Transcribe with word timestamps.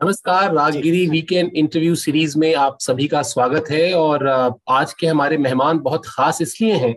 नमस्कार 0.00 0.52
Raaggiri 0.54 1.06
weekend 1.06 1.50
interview 1.56 1.94
series 1.94 2.38
में 2.38 2.54
आप 2.54 2.76
सभी 2.80 3.06
का 3.08 3.20
स्वागत 3.22 3.70
है 3.70 3.92
और 3.94 4.26
आज 4.68 4.92
के 4.92 5.06
हमारे 5.06 5.36
मेहमान 5.38 5.78
बहुत 5.78 6.06
खास 6.06 6.40
इसलिए 6.42 6.72
हैं 6.72 6.92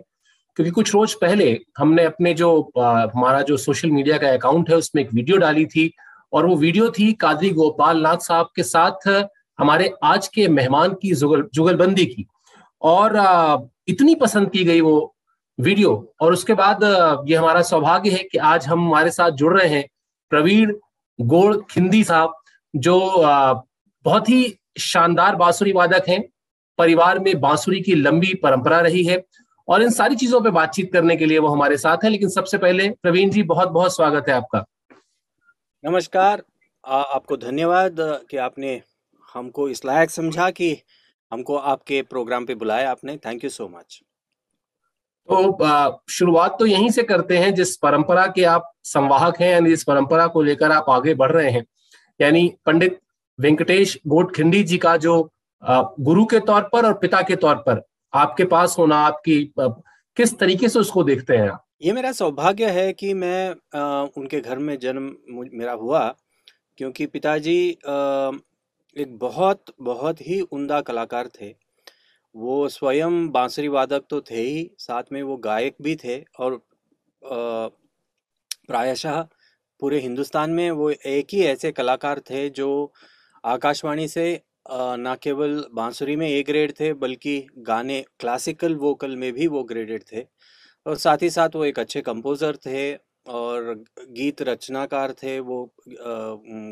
क्योंकि 0.56 0.70
कुछ 0.70 0.92
रोज 0.94 1.14
पहले 1.14 1.46
हमने 1.78 2.04
अपने 2.04 2.32
जो 2.34 2.50
हमारा 2.76 3.40
जो 3.42 3.56
सोशल 3.56 3.90
मीडिया 3.90 4.18
का 4.18 4.32
अकाउंट 4.32 4.70
है 4.70 4.76
उसमें 4.76 5.02
एक 5.02 5.14
वीडियो 5.14 5.36
डाली 5.36 5.64
थी 5.66 5.90
और 6.32 6.46
वो 6.46 6.56
वीडियो 6.56 6.90
थी 6.90 7.12
कादरी 7.12 7.50
गोपाल 7.50 8.02
नाथ 8.02 8.26
साहब 8.26 8.50
के 8.56 8.62
साथ 8.62 9.08
हमारे 9.58 9.90
आज 10.04 10.28
के 10.28 10.46
मेहमान 10.48 10.94
की 11.02 11.14
जुगल 11.14 11.48
जुगलबंदी 11.54 12.04
की 12.04 12.26
और 12.82 13.16
इतनी 13.88 14.14
पसंद 14.14 14.50
की 14.50 14.64
गई 14.64 14.80
वो 14.80 15.14
वीडियो 15.58 15.94
और 16.20 16.32
उसके 16.32 16.54
बाद 16.54 16.84
ये 17.28 17.36
हमारा 17.36 17.62
सौभाग्य 17.62 18.10
है 18.10 18.22
कि 18.22 18.38
आज 18.52 18.66
हम 18.66 18.86
हमारे 18.86 19.10
साथ 19.10 19.40
जुड़ 19.40 19.56
रहे 19.58 19.68
हैं 19.68 19.84
प्रवीण 20.32 20.74
गोड़ 21.18 21.56
खिंदी 21.70 22.04
साहब। 22.04 22.34
जो 22.74 22.98
बहुत 24.04 24.28
ही 24.28 24.58
शानदार 24.78 25.36
बांसुरी 25.36 25.72
वादक 25.72 26.08
हैं। 26.08 26.22
परिवार 26.78 27.18
में 27.18 27.40
बांसुरी 27.40 27.80
की 27.80 27.94
लंबी 27.94 28.34
परंपरा 28.34 28.80
रही 28.80 29.02
है 29.04 29.22
और 29.68 29.82
इन 29.82 29.90
सारी 29.90 30.16
चीज़ों 30.16 30.40
पे 30.40 30.50
बातचीत 30.50 30.92
करने 30.92 31.16
के 31.16 31.26
लिए 31.26 31.38
वो 31.38 31.48
हमारे 31.48 31.76
साथ 31.76 32.04
है 32.04 32.10
लेकिन 32.10 32.28
सबसे 32.28 32.58
पहले 32.58 32.88
प्रवीण 32.92 33.30
जी 33.30 33.42
बहुत 33.44 33.68
बहुत 33.68 33.94
स्वागत 33.96 34.28
है 34.28 34.34
आपका। 34.34 34.64
नमस्कार। 35.84 36.42
आ, 36.84 36.96
आपको 36.96 37.36
धन्यवाद 37.36 37.96
कि 38.30 38.36
आपने 38.36 38.80
हमको 39.34 39.68
इस 39.68 39.84
लायक 39.84 40.10
समझा 40.10 40.50
कि 40.50 40.76
हमको 41.32 41.56
आपके 41.56 42.00
प्रोग्राम 42.02 42.46
पे 42.46 42.54
बुलाया 42.54 42.90
आपने। 42.90 43.16
थैंक 43.16 43.44
यू 43.44 43.50
सो 43.50 43.68
मच 43.68 44.00
तो 45.28 46.00
शुरुआत 46.10 46.56
तो 46.58 46.66
यहीं 46.66 46.90
से 46.90 47.02
करते 47.02 47.38
हैं 47.38 47.54
जिस 47.54 47.76
परंपरा 47.76 48.26
के 48.26 48.44
आप 48.44 48.72
संवाहक 48.84 49.40
हैं 49.40 49.50
यानी 49.50 49.70
जिस 49.70 49.84
परंपरा 49.84 50.26
को 50.26 50.42
लेकर 50.42 50.72
आप 50.72 50.90
आगे 50.90 51.14
बढ़ 51.14 51.32
रहे 51.32 51.50
हैं। 51.50 51.64
यानी 52.20 52.48
पंडित 52.66 52.98
वेंकटेश 53.38 53.98
गोट 54.06 54.34
खिंडी 54.36 54.62
जी 54.64 54.78
का 54.78 54.96
जो 54.96 55.22
गुरु 56.00 56.24
के 56.24 56.40
तौर 56.40 56.68
पर 56.72 56.86
और 56.86 56.98
पिता 56.98 57.22
के 57.22 57.36
तौर 57.36 57.54
पर 57.66 57.82
आपके 58.12 58.44
पास 58.44 58.76
होना 58.78 58.96
आपकी 58.96 59.44
किस 59.58 60.38
तरीके 60.38 60.68
से 60.68 60.78
उसको 60.78 61.04
देखते 61.04 61.36
हैं 61.36 61.48
आप? 61.50 61.64
ये 61.82 61.92
मेरा 61.92 62.12
सौभाग्य 62.12 62.70
है 62.70 62.92
कि 62.92 63.12
मैं 63.14 63.54
आ, 63.74 64.02
उनके 64.16 64.40
घर 64.40 64.58
में 64.58 64.78
जन्म 64.78 65.14
मेरा 65.52 65.72
हुआ 65.72 66.08
क्योंकि 66.78 67.06
पिताजी 67.06 67.58
एक 68.96 69.16
बहुत 69.20 69.64
बहुत 69.80 70.20
ही 70.20 70.40
उमदा 70.42 70.80
कलाकार 70.80 71.28
थे। 71.40 71.54
वो 72.34 72.68
स्वयं 72.68 73.28
बांसुरी 73.28 73.68
वादक 73.68 74.04
तो 74.10 74.20
थे 74.20 74.40
ही 74.40 74.70
साथ 74.78 75.12
में 75.12 75.22
वो 75.22 75.36
गायक 75.36 75.76
भी 75.82 75.94
थे 75.96 76.18
और 76.40 76.60
प्रायशः 78.68 79.24
पूरे 79.80 80.00
हिंदुस्तान 80.00 80.50
में 80.50 80.70
वो 80.72 80.90
एक 80.90 81.26
ही 81.32 81.42
ऐसे 81.44 81.72
कलाकार 81.72 82.20
थे 82.30 82.48
जो 82.50 82.70
आकाशवाणी 83.44 84.06
से 84.08 84.40
ना 84.70 85.14
केवल 85.22 85.64
बांसुरी 85.74 86.16
में 86.16 86.26
ए 86.28 86.42
ग्रेड 86.42 86.72
थे 86.80 86.92
बल्कि 86.94 87.38
गाने, 87.60 88.00
क्लासिकल 88.20 88.74
वोकल 88.76 89.16
में 89.16 89.32
भी 89.32 89.46
वो 89.48 89.62
ग्रेडेड 89.64 90.02
थे। 90.12 90.24
और 90.86 90.96
साथ 90.98 91.22
ही 91.22 91.30
साथ 91.30 91.56
वो 91.56 91.64
एक 91.64 91.78
अच्छे 91.78 92.00
कंपोज़र 92.02 92.56
थे 92.66 92.92
और 93.28 93.74
गीत 94.10 94.42
रचनाकार 94.42 95.12
थे, 95.12 95.38
वो 95.40 95.72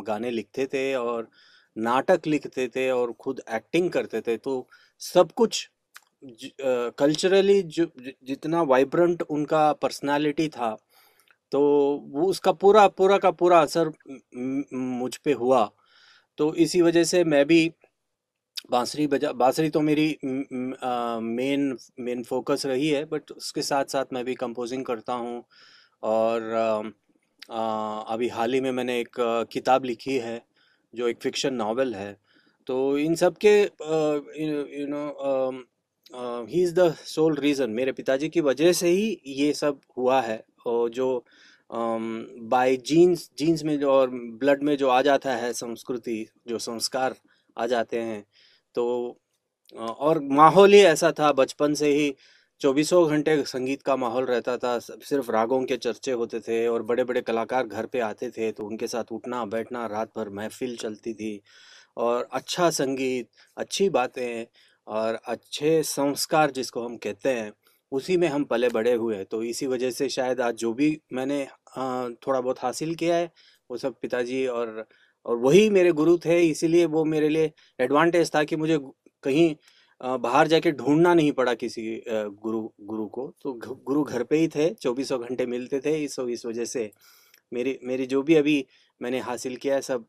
गाने 0.06 0.30
लिखते 0.30 0.66
थे 0.66 0.94
और 0.96 1.28
नाटक 1.76 2.26
लिखते 2.26 2.68
थे 2.68 2.90
और 2.90 3.12
खुद 3.20 3.40
एक्टिंग 3.54 3.90
करते 3.90 4.20
थे। 4.20 4.36
तो 4.38 4.66
सब 5.02 5.32
कुछ 5.32 5.68
कल्चरली 6.98 7.62
जितना 7.62 8.62
वाइब्रेंट 8.64 9.22
उनका 9.22 9.72
पर्सनालिटी 9.74 10.48
था 10.48 10.76
तो 11.52 11.60
वो 12.12 12.26
उसका 12.26 12.52
पूरा 12.54 12.86
पूरा 12.98 13.18
का 13.18 13.30
पूरा 13.32 13.60
असर 13.60 13.92
मुझ 14.74 15.16
पे 15.16 15.32
हुआ। 15.34 15.70
तो 16.38 16.54
इसी 16.56 16.82
वजह 16.82 17.04
से 17.04 17.22
मैं 17.24 17.44
भी 17.46 17.60
बांसुरी 18.70 19.06
बजा 19.06 19.32
बांसुरी 19.34 19.70
तो 19.70 19.80
मेरी 19.80 20.08
मेन 20.22 21.76
मेन 22.00 22.22
फोकस 22.24 22.66
रही 22.66 22.88
है 22.88 23.04
बट 23.06 23.30
उसके 23.32 23.62
साथ 23.62 23.84
साथ 23.92 24.12
मैं 24.12 24.24
भी 24.24 24.34
कंपोजिंग 24.36 24.84
करता 24.86 25.12
हूँ। 25.14 25.42
और 26.02 26.52
आ, 26.54 26.82
आ, 27.52 28.00
अभी 28.14 28.28
हाल 28.28 28.54
ही 28.54 28.60
में 28.60 28.70
मैंने 28.72 28.98
एक 29.00 29.16
किताब 29.52 29.84
लिखी 29.84 30.18
है 30.18 30.40
जो 30.94 31.08
एक 31.08 31.18
फिक्शन 31.22 31.54
नावल 31.54 31.94
है। 31.94 32.12
तो 32.66 32.76
इन 32.98 33.14
सब 33.16 33.36
के 33.44 33.54
you 33.60 34.86
know 34.88 35.04
he 36.46 36.62
is 36.62 36.74
the 36.74 36.92
sole 37.06 37.36
reason 37.36 37.70
मेरे 37.70 37.92
पिताजी 37.92 38.28
की 38.28 38.40
वजह 38.42 38.72
से 38.72 38.88
ही 38.88 39.20
ये 39.38 39.52
सब 39.54 39.80
हुआ 39.96 40.20
है। 40.22 40.42
जो 40.94 41.24
बाय 42.50 42.76
जीन्स 42.86 43.28
जीन्स 43.38 43.62
में 43.64 43.78
जो 43.80 43.90
और 43.90 44.10
ब्लड 44.40 44.62
में 44.62 44.76
जो 44.76 44.88
आ 44.88 45.00
जाता 45.02 45.34
है 45.36 45.52
संस्कृति, 45.52 46.26
जो 46.48 46.58
संस्कार 46.58 47.14
आ 47.56 47.66
जाते 47.66 48.00
हैं 48.00 48.24
तो 48.74 48.84
और 49.76 50.20
माहौल 50.32 50.72
ही 50.72 50.80
ऐसा 50.80 51.12
था, 51.12 51.32
बचपन 51.32 51.74
से 51.74 51.92
ही 51.94 52.14
चौबीसों 52.60 53.06
घंटे 53.08 53.42
संगीत 53.46 53.82
का 53.82 53.96
माहौल 53.96 54.24
रहता 54.26 54.56
था 54.58 54.78
सिर्फ़ 54.78 55.30
रागों 55.32 55.62
के 55.64 55.76
चर्चे 55.76 56.12
होते 56.12 56.40
थे 56.40 56.66
और 56.68 56.82
बड़े 56.82 57.04
बड़े 57.04 57.20
कलाकार 57.22 57.66
घर 57.66 57.86
पे 57.86 58.00
आते 58.00 58.30
थे 58.30 58.50
तो 58.52 58.64
उनके 58.66 58.86
साथ 58.86 59.12
उठना, 59.12 59.44
बैठना, 59.44 59.86
रात 59.86 60.10
भर 60.16 60.28
महफिल 60.30 60.76
चलती 60.76 61.14
थी 61.14 61.40
और 61.96 62.28
अच्छा 62.32 62.70
संगीत, 62.70 63.28
अच्छी 63.56 63.88
बातें 63.90 64.46
और 64.86 65.18
अच्छे 65.26 65.82
संस्कार 65.82 66.50
जिसको 66.50 66.84
हम 66.84 66.96
कहते 66.96 67.28
हैं 67.30 67.52
उसी 67.92 68.16
में 68.16 68.26
हम 68.28 68.44
पले 68.44 68.68
बड़े 68.68 68.92
हुए 68.94 69.16
हैं। 69.16 69.24
तो 69.24 69.42
इसी 69.42 69.66
वजह 69.66 69.90
से 69.90 70.08
शायद 70.08 70.40
आज 70.40 70.54
जो 70.56 70.72
भी 70.74 70.90
मैंने 71.12 71.44
थोड़ा 72.18 72.40
बहुत 72.40 72.58
हासिल 72.60 72.94
किया 72.94 73.16
है, 73.16 73.30
वो 73.70 73.76
सब 73.76 73.94
पिताजी 74.02 74.46
और 74.48 74.86
और 75.26 75.36
वही 75.36 75.68
मेरे 75.70 75.92
गुरु 75.92 76.16
थे, 76.18 76.40
इसीलिए 76.42 76.84
वो 76.86 77.04
मेरे 77.04 77.28
लिए 77.28 77.52
एडवांटेज 77.80 78.34
था 78.34 78.42
कि 78.44 78.56
मुझे 78.56 78.78
कहीं 79.24 79.54
बाहर 80.00 80.46
जाके 80.48 80.70
ढूंढना 80.72 81.14
नहीं 81.14 81.32
पड़ा 81.32 81.54
किसी 81.54 81.82
गुरु 82.08 82.60
गुरु 82.82 83.06
को। 83.08 83.26
तो 83.42 83.52
गुरु 83.54 84.02
घर 84.04 84.22
पे 84.24 84.36
ही 84.36 84.48
थे, 84.48 84.68
चौबीसों 84.74 85.20
घंटे 85.20 85.46
मिलते 85.46 85.80
थे, 85.80 85.96
इस 86.04 86.18
इस 86.20 86.46
वजह 86.46 86.64
से 86.64 86.90
मेरी 87.52 87.78
मेरी 87.82 88.06
जो 88.06 88.22
भी 88.22 88.34
अभी 88.34 88.64
मैंने 89.00 89.18
हासिल 89.20 89.56
किया 89.56 89.74
है, 89.74 89.82
सब 89.82 90.06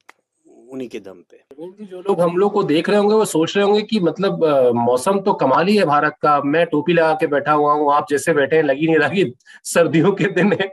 उन्हीं 0.71 0.87
के 0.89 0.99
दम 0.99 1.23
पे। 1.31 1.43
जो 1.85 2.01
लोग 2.01 2.21
हम 2.21 2.35
लोग 2.37 2.51
को 2.53 2.63
देख 2.63 2.89
रहे 2.89 2.99
होंगे, 2.99 3.15
वो 3.15 3.25
सोच 3.25 3.55
रहे 3.57 3.65
होंगे 3.65 3.81
कि 3.81 3.99
मतलब 3.99 4.43
मौसम 4.75 5.19
तो 5.19 5.33
कमाल 5.35 5.67
ही 5.67 5.75
है 5.77 5.85
भारत 5.85 6.15
का। 6.21 6.39
मैं 6.45 6.65
टोपी 6.65 6.93
लगा 6.93 7.13
के 7.13 7.27
बैठा 7.27 7.51
हुआ 7.53 7.73
हूँ, 7.73 7.91
आप 7.93 8.05
जैसे 8.09 8.33
बैठे 8.33 8.55
हैं, 8.55 8.63
लगी 8.63 8.87
नहीं 8.87 8.97
लगी 8.97 9.25
सर्दियों 9.65 10.11
के 10.11 10.27
दिन 10.33 10.53
है। 10.53 10.67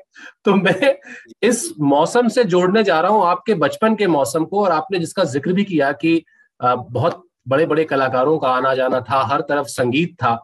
तो 0.44 0.54
मैं 0.54 0.94
इस 1.42 1.72
मौसम 1.80 2.28
से 2.28 2.44
जोड़ने 2.46 2.82
जा 2.84 3.00
रहा 3.00 3.12
हूँ, 3.12 3.24
आपके 3.26 3.54
बचपन 3.56 3.94
के 3.94 4.06
मौसम 4.08 4.44
को, 4.44 4.64
और 4.64 4.72
आपने 4.72 4.98
जिसका 4.98 5.24
ज़िक्र 5.26 5.52
भी 5.52 5.64
किया 5.64 5.92
कि 5.94 6.22
बहुत 6.60 7.22
बड़े 7.48 7.66
बड़े 7.66 7.84
कलाकारों 7.84 8.38
का 8.38 8.48
आना 8.48 8.74
जाना 8.74 9.00
था, 9.00 9.22
हर 9.24 9.40
तरफ़ 9.40 9.66
संगीत 9.68 10.14
था। 10.14 10.38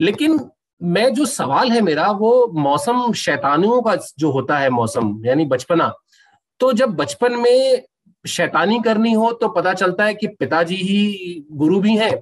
लेकिन 0.00 0.38
मैं, 0.80 1.12
जो 1.14 1.24
सवाल 1.26 1.70
है 1.72 1.80
मेरा, 1.80 2.10
वो 2.10 2.52
मौसम 2.54 3.12
शैतानियों 3.14 3.80
का 3.82 3.94
जो 4.18 4.30
होता 4.30 4.58
है 4.58 4.70
मौसम, 4.70 5.20
यानी 5.24 5.44
बचपना। 5.46 5.92
तो 6.60 6.72
जब 6.72 6.94
बचपन 6.96 7.36
में 7.36 7.82
शैतानी 8.24 8.80
करनी 8.84 9.12
हो 9.12 9.30
तो 9.32 9.48
पता 9.48 9.72
चलता 9.74 10.04
है 10.04 10.14
कि 10.14 10.26
पिताजी 10.28 10.76
ही 10.76 11.44
गुरु 11.52 11.80
भी 11.80 11.96
हैं 11.96 12.12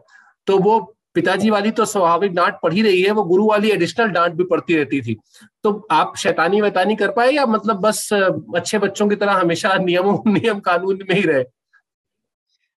तो 0.47 0.59
वो 0.59 0.79
पिताजी 1.15 1.51
वाली 1.51 1.71
तो 1.71 1.85
स्वाभाविक 1.85 2.33
डांट 2.35 2.55
पढ़ी 2.63 2.83
रही 2.83 3.03
है 3.03 3.11
वो 3.11 3.23
गुरु 3.25 3.47
वाली 3.47 3.71
एडिशनल 3.71 4.09
डांट 4.09 4.35
भी 4.35 4.45
पड़ती 4.45 4.77
रहती 4.77 5.01
थी। 5.01 5.17
तो 5.63 5.73
आप 5.91 6.17
शैतानी 6.17 6.61
वैतानी 6.61 6.97
कर 6.97 7.11
पाए 7.11 7.31
या 7.31 7.47
मतलब 7.47 7.77
बस 7.77 8.09
अच्छे 8.13 8.79
बच्चों 8.79 9.09
की 9.09 9.17
तरह 9.17 9.33
हमेशा 9.33 9.75
नियमों 9.81 10.19
नियम 10.33 10.61
कानून 10.61 10.99
में 11.09 11.15
ही 11.17 11.23
रहे? 11.23 11.45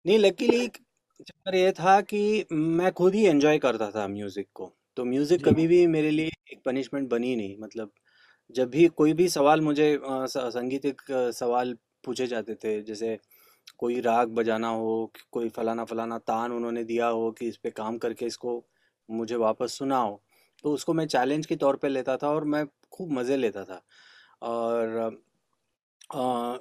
नहीं 0.06 0.20
लकीली 0.20 0.68
चक्कर 0.68 1.56
ये 1.56 1.72
था 1.72 2.00
कि 2.02 2.46
मैं 2.52 2.92
खुद 2.92 3.16
ही 3.16 3.26
एंजॉय 3.26 3.58
करता 3.58 3.90
था 3.92 4.08
म्यूज़िक 4.08 4.48
को। 4.54 4.74
तो 4.98 5.06
म्यूज़िक 5.06 5.44
कभी 5.48 5.68
भी 5.68 5.86
मेरे 5.88 6.12
लिए 6.12 6.32
एक 6.54 6.62
पनिशमेंट 6.66 7.10
बनी 7.10 7.36
नहीं 7.36 7.58
मतलब 7.60 7.92
जब 8.50 8.70
भी 8.70 8.88
कोई 8.88 9.14
भी 9.14 9.28
सवाल 9.30 9.62
मुझे 9.62 9.98
संगीतिक 10.04 11.02
सवाल 11.12 11.76
पूछे 12.04 12.28
जाते 12.28 12.56
थे 12.56 12.82
जैसे 12.84 13.18
कोई 13.78 14.00
राग 14.02 14.30
बजाना 14.30 14.68
हो 14.70 15.12
कोई 15.32 15.50
फलाना 15.50 15.86
फलाना 15.86 16.18
तान 16.20 16.52
उन्होंने 16.52 16.84
दिया 16.84 17.08
हो 17.08 17.32
कि 17.32 17.48
इस 17.48 17.58
पर 17.58 17.70
काम 17.70 17.98
करके 17.98 18.26
इसको 18.26 18.64
मुझे 19.10 19.36
वापस 19.36 19.78
सुनाओ। 19.78 20.20
तो 20.64 20.74
उसको 20.74 20.94
मैं 20.94 21.06
चैलेंज 21.08 21.46
के 21.46 21.56
तौर 21.56 21.76
पे 21.76 21.90
लेता 21.90 22.18
था 22.18 22.30
और 22.30 22.44
मैं 22.46 22.66
खूब 22.92 23.12
मज़े 23.12 23.38
लेता 23.38 23.64
था। 23.64 23.82
और 24.44 25.22
आ, 26.16 26.58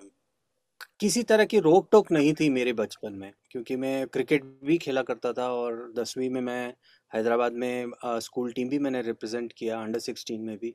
किसी 1.00 1.22
तरह 1.22 1.44
की 1.44 1.58
रोक 1.60 1.88
टोक 1.92 2.10
नहीं 2.12 2.32
थी 2.34 2.48
मेरे 2.50 2.72
बचपन 2.72 3.12
में 3.12 3.32
क्योंकि 3.50 3.76
मैं 3.76 4.06
क्रिकेट 4.08 4.44
भी 4.64 4.78
खेला 4.78 5.02
करता 5.02 5.32
था 5.32 5.48
और 5.52 5.92
दसवीं 5.96 6.30
में 6.30 6.40
मैं 6.40 6.74
हैदराबाद 7.12 7.52
में 7.54 7.90
आ, 8.04 8.18
स्कूल 8.18 8.52
टीम 8.52 8.68
भी 8.68 8.78
मैंने 8.78 9.02
रिप्रेजेंट 9.02 9.52
किया 9.52 9.80
अंडर 9.82 9.98
सिक्सटीन 9.98 10.42
में 10.42 10.56
भी। 10.58 10.74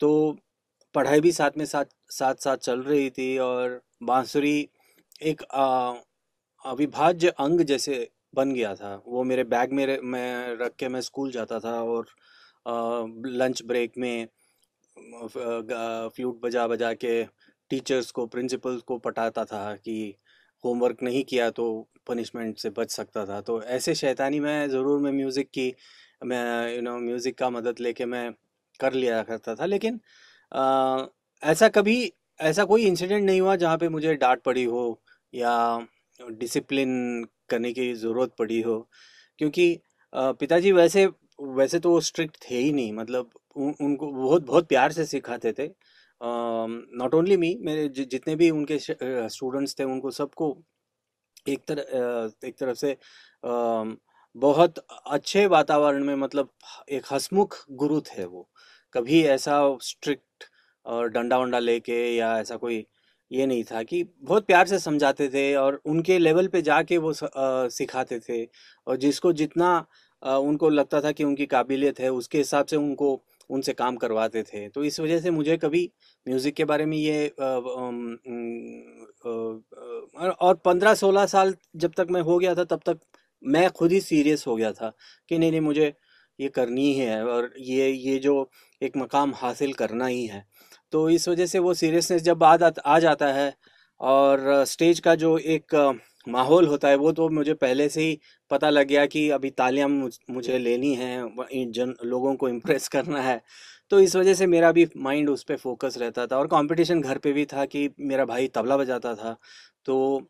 तो 0.00 0.10
पढ़ाई 0.94 1.20
भी 1.20 1.32
साथ 1.32 1.58
में 1.58 1.64
साथ 1.66 1.84
साथ 2.12 2.34
साथ 2.44 2.56
चल 2.58 2.82
रही 2.82 3.10
थी 3.10 3.36
और 3.40 3.80
बांसुरी 4.02 4.68
एक 5.22 5.42
अविभाज्य 6.64 7.28
अंग 7.38 7.60
जैसे 7.62 8.08
बन 8.34 8.52
गया 8.54 8.74
था। 8.74 8.94
वो 9.06 9.22
मेरे 9.24 9.44
बैग 9.46 9.72
में 9.72 9.98
मैं 10.02 10.56
रख 10.58 10.74
के 10.78 10.88
मैं 10.88 11.00
स्कूल 11.00 11.30
जाता 11.32 11.58
था 11.60 11.72
और 11.82 12.06
लंच 13.26 13.62
ब्रेक 13.66 13.92
में 13.98 14.26
फ्लूट 15.28 16.40
बजा 16.42 16.66
बजा 16.68 16.92
के 16.94 17.22
टीचर्स 17.70 18.10
को 18.10 18.26
प्रिंसिपल 18.26 18.78
को 18.86 18.98
पटाता 18.98 19.44
था 19.44 19.74
कि 19.76 20.14
होमवर्क 20.64 21.02
नहीं 21.02 21.22
किया 21.24 21.48
तो 21.50 21.66
पनिशमेंट 22.08 22.58
से 22.58 22.70
बच 22.70 22.90
सकता 22.90 23.24
था। 23.26 23.40
तो 23.40 23.62
ऐसे 23.62 23.94
शैतानी 23.94 24.40
में 24.40 24.68
ज़रूर 24.70 25.00
मैं 25.00 25.12
म्यूज़िक 25.12 25.48
की, 25.50 25.72
मैं, 26.24 26.74
यू 26.74 26.82
नो, 26.82 26.98
म्यूज़िक 26.98 27.38
का 27.38 27.50
मदद 27.50 27.80
लेके 27.80 28.04
मैं 28.06 28.30
कर 28.80 28.92
लिया 28.92 29.22
करता 29.22 29.54
था। 29.54 29.66
लेकिन 29.66 30.00
ऐसा 31.42 31.68
कभी 31.68 31.96
ऐसा 32.40 32.64
कोई 32.64 32.84
इंसिडेंट 32.86 33.24
नहीं 33.26 33.40
हुआ 33.40 33.56
जहाँ 33.56 33.76
पे 33.78 33.88
मुझे 33.88 34.14
डांट 34.16 34.42
पड़ी 34.42 34.64
हो 34.64 34.84
या 35.32 35.52
डिसिप्लिन 36.20 37.24
करने 37.50 37.72
की 37.72 37.92
ज़रूरत 37.94 38.32
पड़ी 38.38 38.60
हो? 38.62 38.78
क्योंकि 39.38 39.66
पिताजी 40.12 40.72
वैसे 40.72 41.06
वैसे 41.56 41.78
तो 41.80 41.90
वो 41.90 42.00
स्ट्रिक्ट 42.00 42.36
थे 42.42 42.56
ही 42.56 42.72
नहीं 42.72 42.92
मतलब 42.92 43.30
उन, 43.56 43.74
उनको 43.80 44.10
बहुत 44.12 44.42
बहुत 44.46 44.68
प्यार 44.68 44.92
से 44.92 45.04
सिखाते 45.06 45.52
थे। 45.58 45.68
नॉट 46.20 47.14
ओनली 47.14 47.36
मी 47.36 47.54
मेरे 47.62 47.88
जितने 47.90 48.36
भी 48.36 48.50
उनके 48.50 48.78
स्टूडेंट्स 48.80 49.78
थे 49.78 49.84
उनको 49.84 50.10
सबको 50.12 50.56
एक 51.48 51.64
तरह 51.68 52.46
एक 52.48 52.56
तरफ़ 52.60 52.76
से 52.78 52.96
बहुत 54.36 54.78
अच्छे 55.08 55.46
वातावरण 55.48 56.04
में 56.04 56.14
मतलब 56.16 56.50
एक 56.90 57.06
हसमुख 57.12 57.56
गुरु 57.72 58.00
थे 58.08 58.24
वो। 58.24 58.48
कभी 58.94 59.22
ऐसा 59.28 59.60
स्ट्रिक्ट 59.82 60.44
और 60.86 61.08
डंडा 61.10 61.38
वंडा 61.38 61.58
लेके 61.58 61.98
या 62.16 62.38
ऐसा 62.40 62.56
कोई 62.56 62.84
ये 63.30 63.46
नहीं 63.46 63.62
था 63.64 63.82
कि 63.82 64.02
बहुत 64.22 64.46
प्यार 64.46 64.66
से 64.66 64.78
समझाते 64.78 65.28
थे 65.28 65.54
और 65.56 65.80
उनके 65.86 66.18
लेवल 66.18 66.46
पे 66.48 66.62
जाके 66.62 66.98
वो 66.98 67.12
सिखाते 67.14 68.18
थे। 68.20 68.44
और 68.86 68.96
जिसको 68.96 69.32
जितना 69.34 69.76
उनको 70.22 70.68
लगता 70.70 71.00
था 71.00 71.12
कि 71.12 71.24
उनकी 71.24 71.46
काबिलियत 71.46 72.00
है, 72.00 72.10
उसके 72.10 72.38
हिसाब 72.38 72.66
से 72.66 72.76
उनको 72.76 73.20
उनसे 73.50 73.72
काम 73.72 73.96
करवाते 73.96 74.42
थे। 74.44 74.68
तो 74.68 74.84
इस 74.84 75.00
वजह 75.00 75.20
से 75.20 75.30
मुझे 75.30 75.56
कभी 75.56 75.90
म्यूज़िक 76.26 76.54
के 76.54 76.64
बारे 76.64 76.86
में 76.86 76.96
ये 76.96 77.26
और 80.40 80.54
पंद्रह 80.64 80.94
सोलह 80.94 81.26
साल 81.26 81.54
जब 81.76 81.92
तक 81.96 82.06
मैं 82.10 82.20
हो 82.22 82.38
गया 82.38 82.54
था, 82.54 82.64
तब 82.64 82.80
तक 82.86 83.00
मैं 83.42 83.70
खुद 83.70 83.92
ही 83.92 84.00
सीरियस 84.00 84.46
हो 84.46 84.56
गया 84.56 84.72
था 84.72 84.92
कि 85.30 85.38
नहीं 85.38 85.50
नहीं, 85.50 85.60
मुझे 85.60 85.92
ये 86.38 86.48
करनी 86.48 86.92
ही 86.92 86.98
है 86.98 87.24
और 87.24 87.52
ये 87.58 87.90
ये 87.90 88.18
जो 88.18 88.48
एक 88.82 88.96
मकाम 88.96 89.32
हासिल 89.36 89.72
करना 89.72 90.06
ही 90.06 90.26
है। 90.26 90.44
तो 90.92 91.08
इस 91.10 91.28
वजह 91.28 91.46
से 91.46 91.58
वो 91.58 91.74
सीरियसनेस 91.74 92.22
जब 92.22 92.44
आ, 92.44 92.56
आ 92.86 92.98
जाता 92.98 93.26
है 93.32 93.52
और 94.00 94.64
स्टेज 94.66 95.00
का 95.00 95.14
जो 95.14 95.36
एक 95.38 95.74
माहौल 96.28 96.66
होता 96.66 96.88
है 96.88 96.96
वो 96.96 97.12
तो 97.12 97.28
मुझे 97.28 97.54
पहले 97.54 97.88
से 97.88 98.02
ही 98.02 98.18
पता 98.50 98.70
लग 98.70 98.86
गया 98.88 99.04
कि 99.06 99.28
अभी 99.30 99.50
तालियाँ 99.50 99.88
मुझे 99.88 100.58
लेनी 100.58 100.94
है 100.94 101.70
जन 101.72 101.94
लोगों 102.04 102.34
को 102.36 102.48
इम्प्रेस 102.48 102.88
करना 102.88 103.20
है। 103.22 103.40
तो 103.90 104.00
इस 104.00 104.16
वजह 104.16 104.34
से 104.34 104.46
मेरा 104.46 104.70
भी 104.72 104.86
माइंड 104.96 105.30
उस 105.30 105.42
पर 105.44 105.56
फोकस 105.56 105.98
रहता 105.98 106.26
था 106.26 106.38
और 106.38 106.46
कंपटीशन 106.46 107.00
घर 107.00 107.18
पे 107.18 107.32
भी 107.32 107.44
था 107.46 107.64
कि 107.66 107.88
मेरा 108.00 108.24
भाई 108.24 108.48
तबला 108.48 108.76
बजाता 108.76 109.14
था। 109.14 109.36
तो 109.84 110.20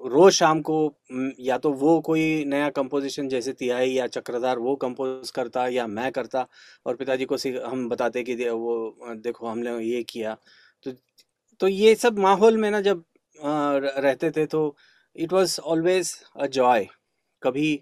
रोज 0.00 0.32
शाम 0.32 0.60
को 0.62 0.76
या 1.40 1.56
तो 1.58 1.72
वो 1.74 2.00
कोई 2.02 2.44
नया 2.46 2.68
कंपोजिशन 2.70 3.28
जैसे 3.28 3.52
तिहाई 3.54 3.90
या 3.90 4.06
चक्रधार 4.08 4.58
वो 4.60 4.76
कंपोज 4.78 5.30
करता 5.30 5.66
या 5.68 5.86
मैं 5.88 6.10
करता 6.12 6.46
और 6.86 6.96
पिताजी 6.96 7.24
को 7.26 7.36
हम 7.66 7.88
बताते 7.88 8.22
कि 8.24 8.34
वो 8.50 8.96
देखो 9.16 9.46
हमने 9.48 9.78
ये 9.84 10.02
किया। 10.10 10.36
तो 10.86 10.92
तो 11.60 11.68
ये 11.68 11.94
सब 11.96 12.18
माहौल 12.20 12.58
में 12.58 12.70
ना 12.70 12.80
जब 12.82 13.04
रहते 13.36 14.30
थे 14.32 14.46
तो 14.48 14.76
it 15.16 15.32
was 15.32 15.60
always 15.62 16.14
a 16.36 16.46
joy 16.48 16.86
कभी 17.42 17.74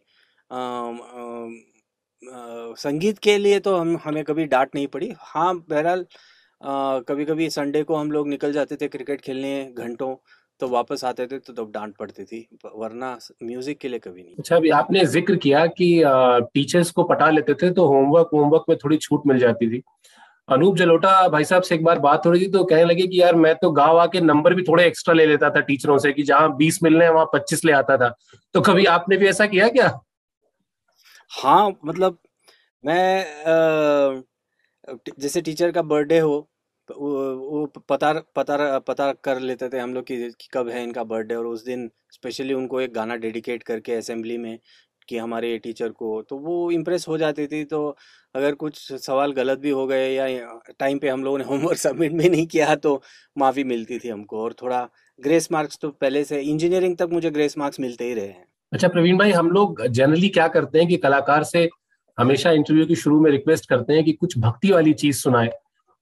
आ, 0.50 0.56
आ, 0.58 1.48
संगीत 2.78 3.18
के 3.20 3.36
लिए 3.38 3.58
तो 3.60 3.76
हम 3.76 3.96
हमें 4.04 4.22
कभी 4.24 4.44
डांट 4.46 4.74
नहीं 4.74 4.86
पड़ी। 4.88 5.12
हाँ 5.20 5.54
बहरहाल 5.60 6.06
कभी 7.08 7.24
कभी 7.24 7.48
संडे 7.50 7.82
को 7.84 7.96
हम 7.96 8.10
लोग 8.12 8.28
निकल 8.28 8.52
जाते 8.52 8.76
थे 8.76 8.88
क्रिकेट 8.88 9.20
खेलने 9.22 9.64
घंटों। 9.76 10.14
तो 10.62 10.68
वापस 10.68 11.04
आते 11.04 11.26
थे 11.26 11.38
तो 11.38 11.52
तब 11.52 11.70
डांट 11.72 11.94
पड़ती 11.96 12.24
थी 12.24 12.46
वरना 12.66 13.16
म्यूज़िक 13.42 13.78
के 13.78 13.88
लिए 13.88 13.98
कभी 14.00 14.22
नहीं। 14.22 14.34
अच्छा 14.38 14.56
अभी 14.56 14.70
आपने 14.72 15.04
ज़िक्र 15.06 15.36
किया 15.38 15.64
कि 15.68 15.88
टीचर्स 16.54 16.90
को 16.90 17.02
पटा 17.04 17.30
लेते 17.30 17.54
थे 17.54 17.70
तो 17.70 17.86
होमवर्क 17.86 18.28
होमवर्क 18.34 18.64
में 18.68 18.76
थोड़ी 18.78 18.96
छूट 18.98 19.26
मिल 19.26 19.38
जाती 19.38 19.70
थी। 19.70 19.82
अनूप 20.48 20.76
जलोटा 20.76 21.28
भाई 21.28 21.44
साहब 21.44 21.62
से 21.62 21.74
एक 21.74 21.84
बार 21.84 21.98
बात 22.00 22.26
हो 22.26 22.30
रही 22.32 22.46
थी 22.46 22.50
तो 22.50 22.62
कहने 22.64 22.84
लगे 22.84 23.06
कि 23.06 23.20
यार 23.20 23.34
मैं 23.36 23.54
तो 23.56 23.70
गाँव 23.72 23.98
आके 23.98 24.20
नंबर 24.20 24.54
भी 24.54 24.62
थोड़े 24.62 24.84
एक्स्ट्रा 24.86 25.14
ले 25.14 25.26
लेता 25.26 25.50
था 25.50 25.60
टीचरों 25.62 25.98
से 25.98 26.12
कि 26.12 26.22
जहाँ 26.22 26.54
बीस 26.56 26.82
मिलने 26.82 27.08
वहाँ 27.08 27.26
पच्चीस 27.32 27.64
ले 27.64 27.72
आता 27.72 27.96
था। 27.96 28.08
तो 28.54 28.60
कभी 28.60 28.84
आपने 28.88 29.16
भी 29.16 29.28
ऐसा 29.28 29.46
किया 29.46 29.68
क्या? 29.70 29.88
हाँ 31.32 31.72
मतलब 31.84 32.18
मैं 32.84 34.22
जैसे 35.18 35.40
टीचर 35.42 35.70
का 35.72 35.82
बर्थडे 35.84 36.18
हो 36.18 36.48
वो 36.98 37.66
पता 37.88 38.12
पता 38.36 38.78
पता 38.78 39.12
कर 39.24 39.40
लेते 39.40 39.68
थे 39.68 39.78
हम 39.78 39.94
लोग 39.94 40.04
कि, 40.04 40.16
कि 40.30 40.48
कब 40.54 40.68
है 40.68 40.82
इनका 40.82 41.04
बर्थडे 41.04 41.34
और 41.34 41.46
उस 41.46 41.64
दिन 41.64 41.90
स्पेशली 42.10 42.54
उनको 42.54 42.80
एक 42.80 42.92
गाना 42.92 43.16
डेडिकेट 43.16 43.62
करके 43.62 43.92
असेंबली 43.92 44.38
में 44.38 44.58
कि 45.08 45.18
हमारे 45.18 45.58
टीचर 45.58 45.88
को। 45.88 46.22
तो 46.22 46.36
वो 46.38 46.70
इम्प्रेस 46.70 47.08
हो 47.08 47.18
जाती 47.18 47.46
थी 47.46 47.64
तो 47.64 47.96
अगर 48.34 48.54
कुछ 48.54 48.92
सवाल 48.92 49.32
गलत 49.32 49.58
भी 49.58 49.70
हो 49.70 49.86
गए 49.86 50.12
या 50.12 50.60
टाइम 50.78 50.98
पे 50.98 51.08
हम 51.08 51.24
लोगों 51.24 51.38
ने 51.38 51.44
होमवर्क 51.44 51.78
सबमिट 51.78 52.12
भी 52.18 52.28
नहीं 52.28 52.46
किया 52.46 52.74
तो 52.74 53.02
माफ़ी 53.38 53.64
मिलती 53.64 53.98
थी 53.98 54.08
हमको। 54.08 54.40
और 54.40 54.52
थोड़ा 54.52 54.88
ग्रेस 55.20 55.48
मार्क्स 55.52 55.78
तो 55.82 55.90
पहले 55.90 56.24
से 56.24 56.40
इंजीनियरिंग 56.40 56.96
तक 56.96 57.08
मुझे 57.12 57.30
ग्रेस 57.30 57.58
मार्क्स 57.58 57.80
मिलते 57.80 58.04
ही 58.04 58.14
रहे 58.14 58.26
हैं। 58.26 58.46
अच्छा 58.72 58.88
प्रवीण 58.88 59.18
भाई 59.18 59.32
हम 59.32 59.50
लोग 59.50 59.86
जनरली 59.86 60.28
क्या 60.28 60.48
करते 60.48 60.78
हैं 60.78 60.88
कि 60.88 60.96
कलाकार 60.96 61.44
से 61.44 61.68
हमेशा 62.18 62.50
इंटरव्यू 62.50 62.86
के 62.86 62.94
शुरू 62.94 63.20
में 63.20 63.30
रिक्वेस्ट 63.30 63.68
करते 63.68 63.92
हैं 63.92 64.04
कि 64.04 64.12
कुछ 64.12 64.38
भक्ति 64.38 64.70
वाली 64.72 64.92
चीज़ 64.92 65.16
सुनाए। 65.16 65.50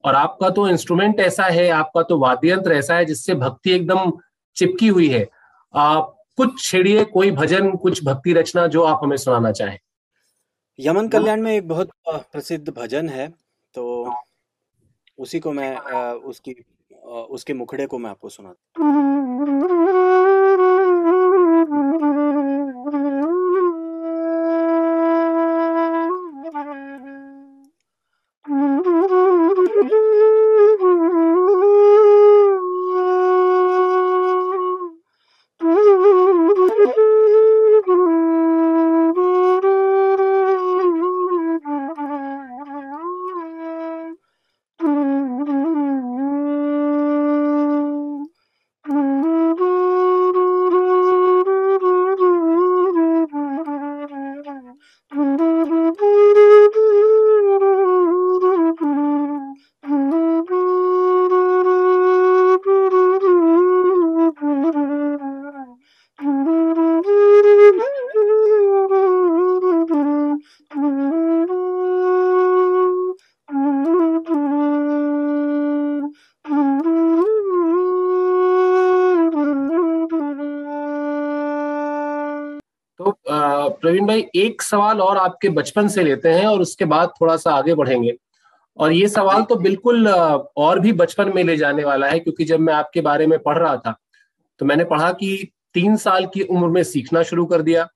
और 0.04 0.14
आपका 0.14 0.48
तो 0.50 0.68
इंस्ट्रूमेंट 0.68 1.20
ऐसा 1.20 1.44
है, 1.44 1.68
आपका 1.70 2.02
तो 2.02 2.18
वाद्य 2.18 2.50
यंत्र 2.50 2.72
ऐसा 2.72 2.94
है 2.94 3.04
जिससे 3.04 3.34
भक्ति 3.34 3.70
एकदम 3.70 4.12
चिपकी 4.56 4.88
हुई 4.88 5.08
है। 5.08 5.28
आप 5.74 6.16
कुछ 6.38 6.62
छेड़िए, 6.62 7.04
कोई 7.04 7.30
भजन, 7.30 7.70
कुछ 7.76 8.04
भक्ति 8.04 8.32
रचना 8.32 8.66
जो 8.66 8.82
आप 8.82 9.00
हमें 9.02 9.16
सुनाना 9.16 9.52
चाहें। 9.52 9.78
यमन 10.78 11.08
कल्याण 11.08 11.40
में 11.42 11.52
एक 11.52 11.68
बहुत 11.68 11.90
प्रसिद्ध 12.06 12.68
भजन 12.68 13.08
है 13.08 13.28
तो 13.74 14.14
उसी 15.18 15.40
को 15.40 15.52
मैं 15.52 15.76
उसकी 16.10 16.54
उसके 17.30 17.54
मुखड़े 17.54 17.86
को 17.86 17.98
मैं 17.98 18.10
आपको 18.10 18.28
सुनाता 18.28 18.82
प्रवीण 83.82 84.06
भाई 84.06 84.24
एक 84.36 84.62
सवाल 84.62 85.00
और 85.00 85.18
आपके 85.18 85.48
बचपन 85.50 85.88
से 85.88 86.02
लेते 86.04 86.28
हैं 86.30 86.46
और 86.46 86.60
उसके 86.60 86.84
बाद 86.86 87.12
थोड़ा 87.20 87.36
सा 87.36 87.52
आगे 87.52 87.74
बढ़ेंगे। 87.74 88.16
और 88.76 88.92
ये 88.92 89.08
सवाल 89.08 89.42
तो 89.42 89.56
बिल्कुल 89.58 90.08
और 90.08 90.78
भी 90.80 90.92
बचपन 90.94 91.32
में 91.34 91.42
ले 91.44 91.56
जाने 91.56 91.84
वाला 91.84 92.06
है 92.08 92.18
क्योंकि 92.20 92.44
जब 92.44 92.60
मैं 92.60 92.74
आपके 92.74 93.00
बारे 93.02 93.26
में 93.26 93.38
पढ़ 93.38 93.58
रहा 93.58 93.76
था 93.76 93.94
तो 94.60 94.66
मैंने 94.66 94.84
पढ़ा 94.86 95.10
कि 95.14 95.50
तीन 95.74 95.96
साल 95.98 96.26
की 96.26 96.42
उम्र 96.42 96.68
में 96.68 96.82
सीखना 96.84 97.22
शुरू 97.22 97.44
कर 97.46 97.62
दिया 97.62 97.88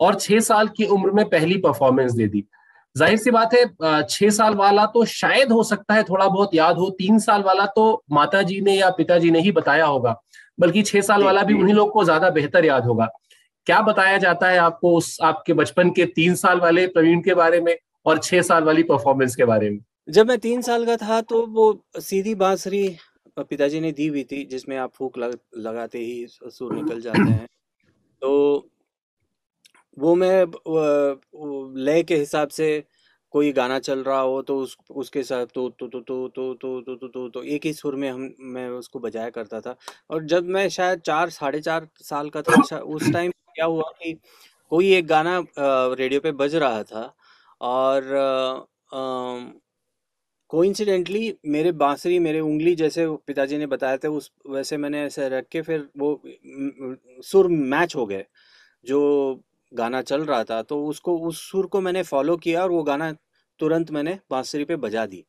और 0.00 0.14
छह 0.16 0.40
साल 0.42 0.68
की 0.68 0.84
उम्र 0.88 1.10
में 1.10 1.24
पहली 1.26 1.56
परफॉर्मेंस 1.58 2.12
दे 2.12 2.26
दी। 2.26 2.44
ज़ाहिर 2.96 3.18
सी 3.18 3.30
बात 3.30 3.54
है 3.54 4.02
छह 4.04 4.30
साल 4.30 4.54
वाला 4.54 4.84
तो 4.86 5.04
शायद 5.06 5.52
हो 5.52 5.62
सकता 5.64 5.94
है 5.94 6.02
थोड़ा 6.02 6.26
बहुत 6.28 6.54
याद 6.54 6.76
हो 6.76 6.88
तीन 6.98 7.18
साल 7.18 7.42
वाला 7.42 7.66
तो 7.76 8.02
माता 8.12 8.42
जी 8.42 8.60
ने 8.60 8.74
या 8.74 8.90
पिताजी 8.96 9.30
ने 9.30 9.40
ही 9.40 9.52
बताया 9.52 9.84
होगा 9.86 10.14
बल्कि 10.58 10.82
छह 10.82 11.00
साल 11.02 11.24
वाला 11.24 11.42
भी 11.42 11.54
उन्हीं 11.54 11.74
लोग 11.74 11.92
को 11.92 12.04
ज़्यादा 12.04 12.30
बेहतर 12.30 12.64
याद 12.64 12.84
होगा। 12.84 13.08
क्या 13.66 13.80
बताया 13.82 14.18
जाता 14.18 14.48
है 14.48 14.58
आपको 14.58 14.96
उस 14.96 15.16
आपके 15.22 15.52
बचपन 15.54 15.90
के 15.90 16.04
तीन 16.06 16.34
साल 16.34 16.60
वाले 16.60 16.86
प्रवीण 16.86 17.20
के 17.22 17.34
बारे 17.34 17.60
में 17.60 17.76
और 18.06 18.18
छह 18.18 18.42
साल 18.42 18.64
वाली 18.64 18.82
परफॉर्मेंस 18.82 19.36
के 19.36 19.44
बारे 19.44 19.70
में? 19.70 19.78
जब 20.08 20.26
मैं 20.26 20.38
तीन 20.38 20.62
साल 20.62 20.86
का 20.86 20.96
था 20.96 21.20
तो 21.20 21.46
वो 21.46 21.84
सीधी 22.00 22.34
बांसुरी 22.34 22.88
पिताजी 23.38 23.80
ने 23.80 23.92
दी 23.92 24.06
हुई 24.06 24.22
थी 24.24 24.44
जिसमें 24.44 24.76
आप 24.76 24.92
फूक 24.94 25.18
लग, 25.18 25.38
लगाते 25.56 25.98
ही 25.98 26.26
सुर 26.28 26.74
निकल 26.74 27.00
जाते 27.00 27.30
हैं। 27.30 27.46
तो 28.22 28.68
वो 29.98 30.14
मैं 30.14 30.44
लय 31.84 32.02
के 32.02 32.16
हिसाब 32.16 32.48
से 32.48 32.84
कोई 33.34 33.52
गाना 33.52 33.78
चल 33.78 34.02
रहा 34.04 34.20
हो 34.20 34.40
तो 34.42 34.56
उस 34.58 34.76
उसके 34.90 35.22
साथ 35.22 35.46
तो 35.46 35.68
तो 35.70 35.86
तो 35.86 36.00
तो 36.00 36.28
तो 36.28 36.54
तो 36.54 36.80
तो 36.80 36.94
तो 36.96 37.08
तो 37.08 37.28
तो 37.28 37.42
एक 37.42 37.66
ही 37.66 37.72
सुर 37.72 37.94
में 37.96 38.10
हम 38.10 38.34
मैं 38.40 38.68
उसको 38.70 38.98
बजाया 38.98 39.30
करता 39.30 39.60
था। 39.60 39.76
और 40.10 40.24
जब 40.24 40.48
मैं 40.48 40.68
शायद 40.68 41.00
चार 41.00 41.30
साढ़े 41.30 41.60
चार 41.60 41.88
साल 42.02 42.30
का 42.30 42.42
था 42.42 42.78
उस 42.78 43.12
टाइम 43.12 43.32
क्या 43.54 43.66
हुआ 43.66 43.90
कि 43.94 44.12
कोई 44.72 44.92
एक 44.94 45.06
गाना 45.06 45.38
रेडियो 45.58 46.20
पे 46.20 46.32
बज 46.34 46.54
रहा 46.56 46.82
था 46.84 47.02
और 47.62 48.02
कोइंसिडेंटली 50.50 51.34
मेरे 51.46 51.72
बांसुरी, 51.74 52.18
मेरे 52.18 52.40
उंगली 52.40 52.74
जैसे 52.76 53.06
पिताजी 53.26 53.58
ने 53.58 53.66
बताया 53.66 53.96
था, 53.98 54.08
उस 54.10 54.30
वैसे 54.50 54.76
मैंने 54.76 55.02
ऐसे 55.04 55.28
रख 55.30 55.46
के 55.52 55.62
फिर 55.62 55.88
वो 55.98 56.22
सुर 57.24 57.48
मैच 57.48 57.96
हो 57.96 58.06
गए, 58.06 58.24
जो 58.84 59.40
गाना 59.72 60.02
चल 60.02 60.24
रहा 60.24 60.44
था। 60.44 60.62
तो 60.62 60.84
उसको, 60.86 61.16
उस 61.20 61.40
सुर 61.50 61.66
को 61.66 61.80
मैंने 61.80 62.02
फॉलो 62.04 62.36
किया 62.38 62.62
और 62.62 62.70
वो 62.70 62.82
गाना 62.84 63.12
तुरंत 63.60 63.90
मैंने 63.92 64.18
बांसुरी 64.30 64.64
पे 64.64 64.76
बजा 64.78 65.06
दी। 65.06 65.24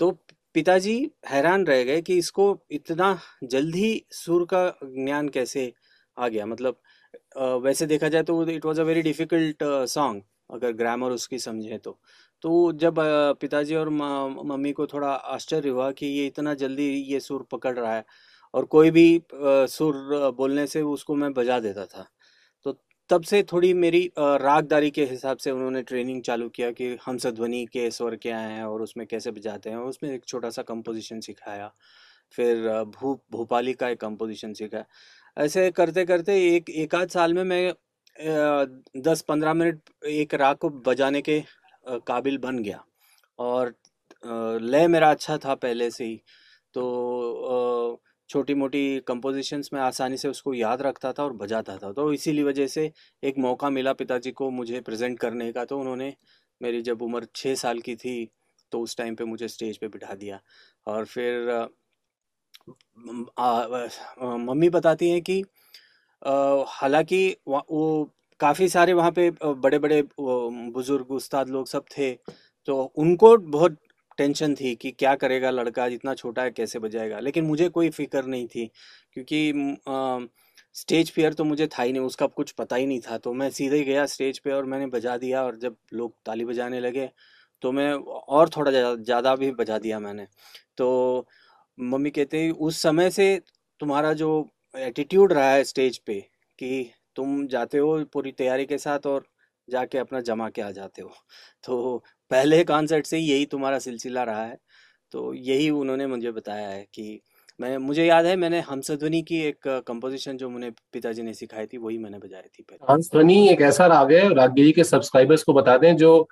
तो 0.00 0.10
पिताजी 0.54 0.96
हैरान 1.28 1.66
रह 1.66 1.82
गए 1.84 2.02
कि 2.02 2.18
इसको 2.18 2.46
इतना 2.72 3.18
जल्दी 3.46 4.04
सुर 4.14 4.44
का 4.46 4.66
ज्ञान 4.84 5.28
कैसे 5.30 5.72
आ 6.16 6.28
गया? 6.28 6.46
मतलब 6.46 6.76
वैसे 7.36 7.86
देखा 7.86 8.08
जाए 8.08 8.22
तो 8.22 8.42
it 8.50 8.64
was 8.64 8.80
a 8.80 8.84
very 8.84 9.02
difficult 9.02 9.64
song 9.88 10.22
अगर 10.50 10.72
ग्रामर 10.74 11.10
उसकी 11.12 11.38
समझे 11.38 11.78
तो। 11.78 11.98
तो 12.44 12.72
जब 12.74 12.94
पिताजी 13.40 13.74
और 13.74 13.88
मम्मी 13.90 14.72
को 14.72 14.86
थोड़ा 14.86 15.08
आश्चर्य 15.08 15.68
हुआ 15.68 15.90
कि 15.92 16.06
ये 16.08 16.26
इतना 16.26 16.54
जल्दी 16.54 16.88
ये 17.12 17.20
सुर 17.20 17.46
पकड़ 17.52 17.78
रहा 17.78 17.94
है, 17.94 18.04
और 18.54 18.64
कोई 18.66 18.90
भी 18.90 19.22
सुर 19.34 19.94
बोलने 20.36 20.66
से 20.66 20.82
उसको 20.84 21.14
मैं 21.14 21.32
बजा 21.34 21.58
देता 21.60 21.84
था। 21.86 22.06
तो 22.66 22.76
तब 23.10 23.22
से 23.24 23.42
थोड़ी 23.52 23.72
मेरी 23.74 24.04
रागदारी 24.18 24.90
के 24.90 25.04
हिसाब 25.06 25.36
से 25.36 25.50
उन्होंने 25.50 25.82
ट्रेनिंग 25.84 26.22
चालू 26.22 26.48
किया 26.48 26.70
कि 26.72 26.96
हमसध्वनि 27.06 27.64
के 27.72 27.90
स्वर 27.90 28.16
क्या 28.16 28.38
हैं 28.40 28.64
और 28.64 28.82
उसमें 28.82 29.06
कैसे 29.06 29.30
बजाते 29.32 29.70
हैं। 29.70 29.76
उसमें 29.78 30.10
एक 30.10 30.24
छोटा 30.26 30.50
सा 30.50 30.62
कंपोजिशन 30.64 31.20
सिखाया। 31.20 31.72
फिर 32.34 32.68
भू, 32.92 33.14
भोपाली 33.32 33.72
का 33.74 33.88
एक 33.88 34.00
कंपोजिशन 34.00 34.52
सीखा 34.54 34.84
ऐसे 35.36 35.70
करते 35.70 36.04
करते 36.04 36.34
एक 36.46 36.70
एक 36.70 36.94
आध 36.94 37.08
साल 37.08 37.34
में 37.34 37.42
मैं 37.44 37.72
दस 39.02 39.22
पंद्रह 39.28 39.54
मिनट 39.54 39.80
एक 40.06 40.34
राग 40.34 40.56
को 40.56 40.68
बजाने 40.86 41.20
के 41.22 41.40
काबिल 42.06 42.38
बन 42.38 42.58
गया। 42.58 42.84
और 43.38 43.74
लय 44.62 44.86
मेरा 44.88 45.10
अच्छा 45.10 45.36
था 45.38 45.54
पहले 45.56 45.90
से 45.90 46.04
ही। 46.04 46.16
तो 46.74 48.00
छोटी 48.30 48.54
मोटी 48.54 49.00
कंपोजिशंस 49.06 49.70
में 49.72 49.80
आसानी 49.80 50.16
से 50.16 50.28
उसको 50.28 50.54
याद 50.54 50.82
रखता 50.82 51.12
था 51.12 51.24
और 51.24 51.32
बजाता 51.36 51.76
था। 51.78 51.92
तो 51.92 52.12
इसीलिए 52.12 52.44
वजह 52.44 52.66
से 52.66 52.90
एक 53.22 53.38
मौका 53.38 53.70
मिला 53.70 53.92
पिताजी 53.94 54.30
को 54.32 54.50
मुझे 54.50 54.80
प्रेजेंट 54.80 55.18
करने 55.20 55.52
का। 55.52 55.64
तो 55.64 55.78
उन्होंने 55.80 56.14
मेरी 56.60 56.82
जब 56.82 57.02
उम्र 57.02 57.26
छः 57.36 57.54
साल 57.56 57.80
की 57.80 57.96
थी 57.96 58.28
तो 58.72 58.80
उस 58.80 58.96
टाइम 58.96 59.14
पे 59.14 59.24
मुझे 59.24 59.48
स्टेज 59.48 59.78
पे 59.78 59.88
बिठा 59.88 60.14
दिया। 60.14 60.40
और 60.86 61.04
फिर 61.06 61.68
मम्मी 62.68 64.68
बताती 64.70 65.10
हैं 65.10 65.22
कि 65.22 65.42
हालाँकि 66.70 67.36
वो 67.48 68.10
काफ़ी 68.40 68.68
सारे 68.68 68.92
वहाँ 68.92 69.10
पे 69.12 69.30
बड़े 69.42 69.78
बड़े 69.78 70.02
बुज़ुर्ग, 70.20 71.10
उस्ताद 71.12 71.48
लोग 71.50 71.66
सब 71.68 71.84
थे 71.90 72.12
तो 72.68 72.82
उनको 72.96 73.36
बहुत 73.38 73.78
टेंशन 74.18 74.54
थी 74.56 74.74
कि 74.76 74.90
क्या 74.92 75.14
करेगा 75.16 75.50
लड़का 75.50 75.88
जितना 75.88 76.14
छोटा 76.14 76.42
है, 76.42 76.50
कैसे 76.52 76.78
बजाएगा? 76.78 77.20
लेकिन 77.20 77.44
मुझे 77.44 77.68
कोई 77.70 77.90
फ़िक्र 77.90 78.24
नहीं 78.24 78.46
थी, 78.48 78.70
क्योंकि 79.12 79.52
स्टेज 80.76 81.10
फेयर 81.12 81.34
तो 81.34 81.44
मुझे 81.44 81.66
था 81.68 81.82
ही 81.82 81.92
नहीं, 81.92 82.02
उसका 82.02 82.26
कुछ 82.28 82.50
पता 82.52 82.76
ही 82.76 82.86
नहीं 82.86 83.00
था 83.02 83.18
तो 83.18 83.32
मैं 83.34 83.50
सीधे 83.52 83.76
ही 83.76 83.84
गया 83.84 84.06
स्टेज 84.08 84.38
पे 84.40 84.52
और 84.52 84.64
मैंने 84.66 84.86
बजा 84.88 85.16
दिया 85.18 85.42
और 85.44 85.56
जब 85.58 85.76
लोग 85.94 86.14
ताली 86.26 86.44
बजाने 86.44 86.80
लगे 86.80 87.10
तो 87.62 87.72
मैं 87.72 87.92
और 87.92 88.48
थोड़ा 88.56 88.70
ज़्यादा 88.72 89.34
भी 89.36 89.50
बजा 89.54 89.78
दिया 89.78 89.98
मैंने। 90.00 90.26
तो 90.78 91.26
मम्मी 91.78 92.10
कहते 92.10 92.40
हैं, 92.42 92.50
उस 92.50 92.82
समय 92.82 93.10
से 93.10 93.40
तुम्हारा 93.80 94.12
जो 94.12 94.50
एटीट्यूड 94.76 95.32
रहा 95.32 95.50
है 95.52 95.64
स्टेज 95.64 95.98
पे, 95.98 96.20
कि 96.58 96.90
तुम 97.16 97.46
जाते 97.46 97.78
हो 97.78 98.04
पूरी 98.04 98.32
तैयारी 98.32 98.66
के 98.66 98.78
साथ 98.78 99.06
और 99.06 99.24
जाके 99.68 99.98
अपना 99.98 100.20
जमा 100.20 100.48
के 100.48 100.62
आ 100.62 100.70
जाते 100.70 101.02
हो। 101.02 101.10
तो 101.64 101.98
पहले 102.30 102.62
कॉन्सर्ट 102.64 103.06
से 103.06 103.18
यही 103.18 103.46
तुम्हारा 103.46 103.78
सिलसिला 103.78 104.22
रहा 104.24 104.44
है। 104.44 104.58
तो 105.12 105.34
यही 105.34 105.70
उन्होंने 105.70 106.06
मुझे 106.06 106.30
बताया 106.32 106.68
है 106.68 106.86
कि 106.94 107.20
मैं, 107.60 107.76
मुझे 107.78 108.04
याद 108.04 108.26
है, 108.26 108.36
मैंने 108.36 108.60
हंसध्वनि 108.60 109.22
की 109.22 109.40
एक 109.40 109.68
कंपोजिशन 109.86 110.36
जो 110.36 110.48
मुझे 110.50 110.70
पिताजी 110.92 111.22
ने 111.22 111.34
सिखाई 111.34 111.66
थी, 111.66 111.78
वही 111.78 111.98
मैंने 111.98 112.18
बजाई 112.18 112.42
थी 112.42 112.62
पहले। 112.62 112.92
हंसध्वनि 112.92 113.48
एक 113.48 113.60
ऐसा 113.60 113.86
राग 113.86 114.12
है, 114.12 114.34
रागगिरी 114.34 114.72
के 114.72 114.84
सब्सक्राइबर्स 114.84 115.42
को 115.42 115.52
बता 115.52 115.76
दें, 115.76 115.96
जो 115.96 116.28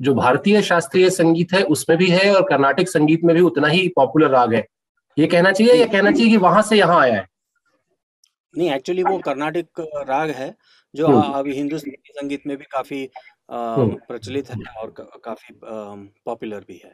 जो 0.00 0.14
भारतीय 0.14 0.60
शास्त्रीय 0.62 1.08
संगीत 1.10 1.52
है 1.52 1.62
उसमें 1.64 1.96
भी 1.98 2.06
है 2.08 2.34
और 2.34 2.42
कर्नाटक 2.42 2.88
संगीत 2.88 3.24
में 3.24 3.34
भी 3.36 3.42
उतना 3.42 3.68
ही 3.68 3.86
पॉपुलर 3.96 4.30
राग 4.30 4.54
है। 4.54 4.64
ये 5.16 5.26
कहना 5.26 5.52
चाहिए 5.52 5.74
या 5.74 5.86
कहना 5.86 6.10
चाहिए 6.10 6.30
कि 6.30 6.36
वहाँ 6.38 6.62
से 6.62 6.76
यहाँ 6.76 7.00
आया 7.00 7.14
है। 7.14 7.26
नहीं 8.54 8.70
एक्चुअली 8.70 9.02
वो 9.02 9.18
कर्नाटक 9.18 9.80
राग 10.08 10.30
है 10.30 10.54
जो 10.94 11.06
हम्म। 11.06 11.32
अभी 11.32 11.54
हिंदुस्तानी 11.54 12.12
संगीत 12.12 12.46
में 12.46 12.56
भी 12.56 12.64
काफ़ी 12.72 13.02
हम्म। 13.48 13.94
प्रचलित 14.08 14.50
है 14.50 14.56
और 14.80 14.94
काफ़ी 15.24 15.54
पॉपुलर 15.62 16.64
भी 16.68 16.80
है। 16.84 16.92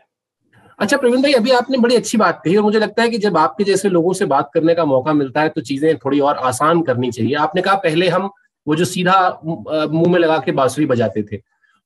अच्छा 0.78 0.96
प्रवीण 0.96 1.22
भाई 1.22 1.32
अभी 1.32 1.50
आपने 1.52 1.78
बड़ी 1.78 1.96
अच्छी 1.96 2.18
बात 2.18 2.40
कही 2.44 2.56
और 2.56 2.62
मुझे 2.62 2.78
लगता 2.78 3.02
है 3.02 3.08
कि 3.08 3.18
जब 3.18 3.36
आपके 3.38 3.64
जैसे 3.64 3.88
लोगों 3.88 4.12
से 4.12 4.24
बात 4.26 4.50
करने 4.54 4.74
का 4.74 4.84
मौका 4.84 5.12
मिलता 5.12 5.40
है 5.40 5.48
तो 5.48 5.60
चीज़ें 5.60 5.96
थोड़ी 5.98 6.20
और 6.20 6.36
आसान 6.44 6.82
करनी 6.82 7.10
चाहिए। 7.12 7.34
आपने 7.36 7.62
कहा 7.62 7.74
पहले 7.76 8.08
हम 8.08 8.30
वो 8.66 8.74
जो 8.76 8.84
सीधा 8.84 9.18
मुँह 9.44 10.10
में 10.12 10.18
लगा 10.18 10.38
के 10.38 10.52
बांसुरी 10.52 10.86
बजाते 10.86 11.22
थे। 11.22 11.36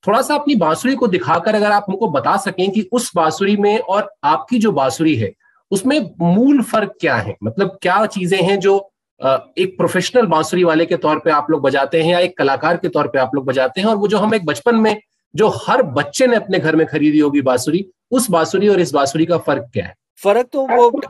थोड़ा 0.06 0.20
सा 0.22 0.34
अपनी 0.34 0.54
बांसुरी 0.54 0.94
को 0.94 1.06
दिखाकर 1.06 1.54
अगर 1.54 1.72
आप 1.72 1.86
हमको 1.88 2.08
बता 2.10 2.36
सकें 2.36 2.70
कि 2.70 2.88
उस 2.92 3.10
बांसुरी 3.16 3.56
में 3.56 3.78
और 3.78 4.10
आपकी 4.24 4.58
जो 4.58 4.72
बांसुरी 4.72 5.14
है 5.16 5.32
उसमें 5.70 5.98
मूल 6.20 6.62
फ़र्क 6.62 6.94
क्या 7.00 7.16
है? 7.16 7.36
मतलब 7.44 7.78
क्या 7.82 8.04
चीज़ें 8.06 8.40
हैं 8.42 8.58
जो 8.60 8.76
एक 9.20 9.76
प्रोफेशनल 9.76 10.26
बांसुरी 10.26 10.64
वाले 10.64 10.86
के 10.86 10.96
तौर 10.96 11.18
पे 11.18 11.30
आप 11.30 11.50
लोग 11.50 11.62
बजाते 11.62 12.02
हैं 12.02 12.12
या 12.12 12.18
एक 12.18 12.36
कलाकार 12.38 12.76
के 12.76 12.88
तौर 12.88 13.08
पे 13.08 13.18
आप 13.18 13.34
लोग 13.34 13.44
बजाते 13.46 13.80
हैं? 13.80 13.88
और 13.88 13.96
वो 13.96 14.08
जो 14.08 14.18
हम 14.18 14.34
एक 14.34 14.46
बचपन 14.46 14.76
में 14.76 14.96
जो 15.34 15.48
हर 15.66 15.82
बच्चे 15.82 16.26
ने 16.26 16.36
अपने 16.36 16.58
घर 16.58 16.76
में 16.76 16.86
खरीदी 16.86 17.18
होगी 17.18 17.40
बांसुरी 17.42 17.84
उस 18.10 18.30
बांसुरी 18.30 18.68
और 18.68 18.80
इस 18.80 18.92
बांसुरी 18.92 19.26
का 19.26 19.38
फ़र्क 19.38 19.68
क्या 19.72 19.84
है? 19.86 19.94
फ़र्क 20.22 20.48
तो 20.52 20.66
वो 20.66 21.00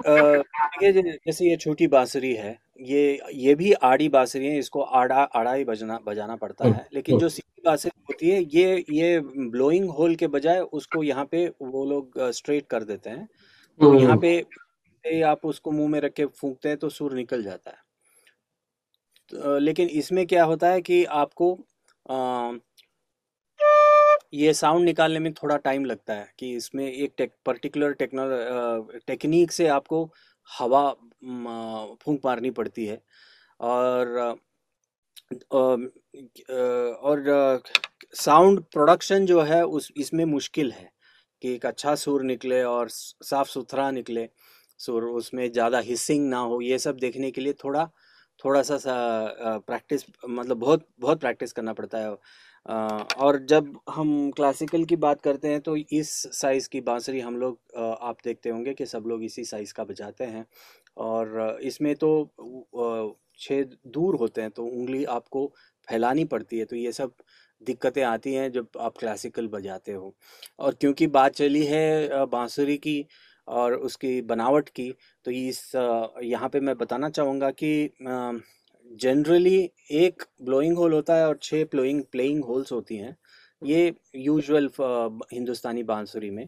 ये 0.83 0.93
जैसे 0.93 1.49
ये 1.51 1.57
छोटी 1.57 1.87
बांसुरी 1.87 2.33
है 2.35 2.57
ये 2.81 3.21
ये 3.35 3.55
भी 3.55 3.73
आड़ी 3.85 4.09
बांसुरी 4.09 4.47
है 4.47 4.59
इसको 4.59 4.83
आड़ा 4.99 5.23
आड़ा 5.35 5.53
ही 5.53 5.65
बजना 5.65 5.99
बजाना 6.05 6.37
पड़ता 6.37 6.65
हम्म, 6.65 6.75
है 6.75 6.89
लेकिन 6.95 7.15
जो 7.15 7.19
हम्म। 7.19 7.29
सीधी 7.29 7.63
बांसुरी 7.65 8.03
होती 8.11 8.31
है 8.31 8.43
ये 8.51 8.85
ये 8.91 9.21
ब्लोइंग 9.51 9.89
होल 9.91 10.15
के 10.15 10.27
बजाय 10.29 10.61
उसको 10.73 11.03
यहाँ 11.03 11.25
पे 11.25 11.47
वो 11.63 11.85
लोग 11.85 12.19
स्ट्रेट 12.33 12.67
कर 12.67 12.85
देते 12.85 13.11
हैं 13.11 13.27
तो 13.81 13.95
यहाँ 13.95 14.11
हम्म। 14.13 14.21
पे 15.05 15.21
आप 15.25 15.45
उसको 15.45 15.71
मुँह 15.73 15.89
में 15.89 16.01
रख 16.01 16.13
के 16.13 16.25
फूंकते 16.27 16.69
हैं 16.69 16.79
तो 16.79 16.89
सुर 16.91 17.15
निकल 17.15 17.43
जाता 17.43 17.71
है 17.71 17.77
तो, 19.31 19.59
लेकिन 19.59 19.89
इसमें 19.95 20.27
क्या 20.27 20.45
होता 20.45 20.69
है 20.69 20.81
कि 20.81 21.05
आपको 21.17 21.53
आ, 22.07 22.53
ये 24.35 24.53
साउंड 24.55 24.85
निकालने 24.85 25.19
में 25.19 25.33
थोड़ा 25.33 25.57
टाइम 25.59 25.85
लगता 25.85 26.15
है 26.15 26.29
कि 26.39 26.55
इसमें 26.57 26.85
एक 26.87 27.13
टेक, 27.17 27.33
पर्टिकुलर 27.47 27.93
टेक्नोल 27.93 29.01
टेक्निक 29.07 29.53
से 29.53 29.67
आपको 29.69 30.05
हवा 30.51 30.89
फूंक 32.03 32.21
मारनी 32.25 32.51
पड़ती 32.53 32.87
है। 32.87 33.01
और 33.61 34.39
और 35.53 35.91
साउंड 38.15 38.61
प्रोडक्शन 38.73 39.27
जो 39.27 39.41
है, 39.43 39.63
उस, 39.65 39.93
इसमें 39.97 40.25
मुश्किल 40.27 40.73
है 40.73 40.91
कि 41.43 41.55
एक 41.55 41.67
अच्छा 41.67 41.95
सुर 41.97 42.23
निकले 42.25 42.63
और 42.65 42.89
साफ़ 42.91 43.49
सुथरा 43.49 43.91
निकले 43.93 44.29
सुर, 44.81 45.05
उसमें 45.05 45.51
ज़्यादा 45.53 45.79
हिसिंग 45.83 46.29
ना 46.31 46.39
हो। 46.41 46.61
ये 46.63 46.79
सब 46.79 46.97
देखने 46.99 47.31
के 47.31 47.41
लिए 47.41 47.53
थोड़ा 47.65 47.89
थोड़ा 48.45 48.63
सा 48.63 48.77
सा 48.79 49.59
प्रैक्टिस 49.61 50.05
मतलब 50.31 50.57
बहुत 50.59 50.87
बहुत 51.01 51.21
प्रैक्टिस 51.21 51.53
करना 51.53 51.73
पड़ता 51.75 51.99
है। 51.99 52.15
और 52.67 53.39
जब 53.49 53.79
हम 53.91 54.31
क्लासिकल 54.37 54.85
की 54.85 54.97
बात 54.97 55.21
करते 55.23 55.49
हैं 55.49 55.61
तो 55.61 55.77
इस 55.77 56.11
साइज़ 56.33 56.69
की 56.69 56.81
बांसुरी 56.81 57.21
हम 57.21 57.37
लोग 57.37 57.59
आप 57.79 58.17
देखते 58.25 58.51
होंगे 58.51 58.75
कि 58.75 58.87
सब 58.87 59.05
लोग 59.07 59.25
इसी 59.25 59.45
साइज़ 59.45 59.73
का 59.75 59.85
बजाते 59.85 60.25
हैं। 60.25 60.45
और 60.99 61.59
इसमें 61.63 61.95
तो 61.97 62.11
छेद 63.39 63.77
दूर 63.89 64.17
होते 64.21 64.41
हैं 64.43 64.51
तो 64.51 64.65
उंगली 64.65 65.05
आपको 65.11 65.47
फैलानी 65.89 66.25
पड़ती 66.27 66.59
है 66.59 66.65
तो 66.65 66.77
ये 66.77 66.93
सब 66.93 67.13
दिक्कतें 67.63 68.03
आती 68.05 68.35
हैं 68.35 68.51
जब 68.53 68.67
आप 68.81 68.97
क्लासिकल 68.99 69.49
बजाते 69.49 69.93
हो। 69.93 70.15
और 70.59 70.75
क्योंकि 70.81 71.07
बात 71.09 71.35
चली 71.35 71.65
है 71.67 72.25
बांसुरी 72.27 72.77
की 72.79 73.05
और 73.49 73.75
उसकी 73.77 74.21
बनावट 74.23 74.69
की 74.71 74.91
तो 75.27 75.31
इस 75.31 75.71
यहाँ 76.25 76.49
पे 76.49 76.61
मैं 76.61 76.77
बताना 76.79 77.09
चाहूँगा 77.11 77.51
कि 77.53 77.73
जनरली 78.91 79.71
एक 79.93 80.23
ब्लोइंग 80.43 80.77
होल 80.77 80.93
होता 80.93 81.17
है 81.17 81.27
और 81.29 81.39
छः 81.43 81.65
प्लोइंग 81.65 82.03
प्लेइंग 82.13 82.45
होल्स 82.45 82.73
होती 82.73 82.97
हैं। 82.97 83.17
ये 83.63 83.93
यूजुअल 84.17 84.69
हिंदुस्तानी 85.33 85.83
बांसुरी 85.83 86.31
में। 86.31 86.47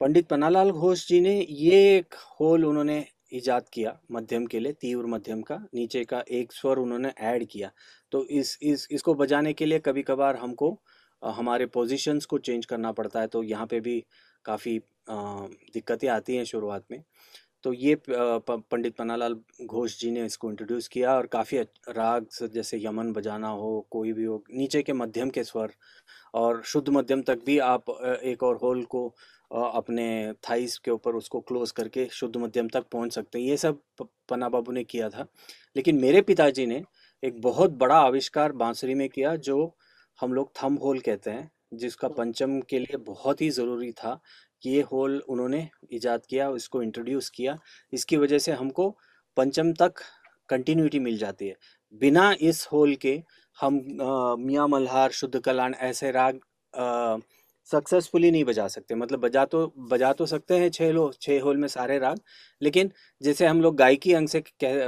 पंडित 0.00 0.28
पन्नालाल 0.28 0.70
घोष 0.70 1.06
जी 1.08 1.20
ने 1.20 1.34
ये 1.50 1.96
एक 1.96 2.14
होल 2.40 2.64
उन्होंने 2.64 3.04
ईजाद 3.34 3.68
किया 3.72 3.98
मध्यम 4.12 4.46
के 4.46 4.60
लिए, 4.60 4.72
तीव्र 4.72 5.06
मध्यम 5.06 5.42
का, 5.42 5.56
नीचे 5.74 6.04
का 6.04 6.22
एक 6.30 6.52
स्वर 6.52 6.78
उन्होंने 6.78 7.12
ऐड 7.20 7.46
किया। 7.46 7.70
तो 8.12 8.24
इस 8.26 8.58
इस, 8.62 8.86
इसको 8.90 9.14
बजाने 9.14 9.52
के 9.52 9.66
लिए 9.66 9.78
कभी 9.80 10.02
कभार 10.02 10.36
हमको 10.36 10.76
हमारे 11.22 11.66
पोजीशंस 11.68 12.24
को 12.26 12.38
चेंज 12.38 12.66
करना 12.66 12.92
पड़ता 12.92 13.20
है 13.20 13.26
तो 13.26 13.42
यहाँ 13.42 13.66
पे 13.66 13.80
भी 13.80 14.02
काफ़ी 14.44 14.78
दिक्कतें 15.08 16.08
आती 16.08 16.36
हैं 16.36 16.44
शुरुआत 16.44 16.84
में। 16.90 17.02
तो 17.64 17.72
ये 17.72 17.96
पंडित 18.08 18.96
पन्नालाल 18.96 19.34
घोष 19.64 19.98
जी 20.00 20.10
ने 20.10 20.24
इसको 20.26 20.50
इंट्रोड्यूस 20.50 20.88
किया 20.88 21.14
और 21.14 21.26
काफ़ी 21.26 21.58
राग 21.88 22.26
जैसे 22.54 22.80
यमन 22.84 23.12
बजाना 23.12 23.48
हो 23.48 23.86
कोई 23.90 24.12
भी 24.12 24.24
हो 24.24 24.42
नीचे 24.54 24.82
के 24.82 24.92
मध्यम 24.92 25.30
के 25.30 25.44
स्वर 25.44 25.72
और 26.34 26.62
शुद्ध 26.64 26.88
मध्यम 26.88 27.22
तक 27.22 27.44
भी 27.46 27.58
आप 27.58 27.90
एक 28.24 28.42
और 28.42 28.58
होल 28.62 28.82
को 28.84 29.06
अपने 29.50 30.32
थाइस 30.50 30.76
के 30.78 30.90
ऊपर 30.90 31.14
उसको 31.14 31.40
क्लोज 31.40 31.70
करके 31.70 32.08
शुद्ध 32.12 32.36
मध्यम 32.36 32.68
तक 32.68 32.84
पहुँच 32.92 33.14
सकते 33.14 33.38
हैं। 33.38 33.46
ये 33.46 33.56
सब 33.56 33.80
पन्ना 34.02 34.48
बाबू 34.48 34.72
ने 34.72 34.84
किया 34.84 35.08
था। 35.08 35.26
लेकिन 35.76 35.98
मेरे 36.00 36.20
पिताजी 36.22 36.66
ने 36.66 36.82
एक 37.22 37.40
बहुत 37.40 37.70
बड़ा 37.78 37.96
आविष्कार 37.96 38.52
बांसुरी 38.52 38.94
में 38.94 39.08
किया 39.08 39.34
जो 39.38 39.74
हम 40.18 40.32
लोग 40.32 40.50
थम 40.62 40.74
होल 40.74 41.00
कहते 41.00 41.30
हैं 41.30 41.50
जिसका 41.74 42.08
पंचम 42.08 42.60
के 42.60 42.78
लिए 42.78 42.96
बहुत 43.06 43.40
ही 43.42 43.50
ज़रूरी 43.50 43.90
था। 43.92 44.20
ये 44.64 44.80
होल 44.82 45.18
उन्होंने 45.28 45.68
ईजाद 45.92 46.26
किया, 46.30 46.50
इसको 46.50 46.82
इंट्रोड्यूस 46.82 47.28
किया। 47.30 47.58
इसकी 47.92 48.16
वजह 48.16 48.38
से 48.38 48.52
हमको 48.52 48.88
पंचम 49.36 49.72
तक 49.74 50.02
कंटिन्यूटी 50.48 50.98
मिल 51.00 51.18
जाती 51.18 51.48
है। 51.48 51.56
बिना 52.00 52.32
इस 52.42 52.66
होल 52.72 52.94
के 52.96 53.20
हम 53.56 53.74
मियाँ 54.40 54.68
मल्हार, 54.68 55.10
शुद्ध 55.12 55.38
कलान 55.40 55.74
ऐसे 55.74 56.10
राग 56.10 56.40
सक्सेसफुली 57.68 58.30
नहीं 58.30 58.44
बजा 58.44 58.66
सकते। 58.68 58.94
मतलब 58.94 59.20
बजा 59.20 59.44
तो 59.44 59.66
बजा 59.88 60.12
तो 60.12 60.26
सकते 60.26 60.58
हैं 60.58 60.70
छः 60.70 60.90
लो 60.92 61.10
छः 61.20 61.40
होल 61.40 61.56
में 61.56 61.66
सारे 61.68 61.98
राग, 61.98 62.18
लेकिन 62.62 62.90
जैसे 63.20 63.46
हम 63.46 63.60
लोग 63.62 63.76
गायकी 63.76 64.12
अंग 64.12 64.28
से 64.28 64.42